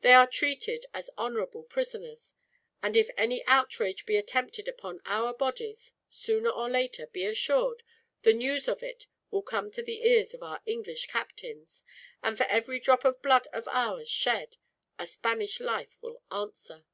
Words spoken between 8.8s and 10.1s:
it will come to the